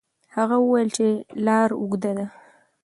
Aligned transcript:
هغه 0.35 0.55
وویل 0.59 0.89
چې 0.97 1.05
لار 1.45 1.69
اوږده 1.79 2.11
ده. 2.17 2.25